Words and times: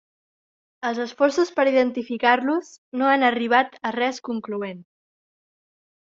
Els 0.87 0.99
esforços 1.01 1.51
per 1.57 1.65
identificar-los 1.71 2.71
no 3.01 3.09
han 3.09 3.25
arribat 3.27 3.77
a 3.89 3.91
res 3.97 4.21
concloent. 4.31 4.81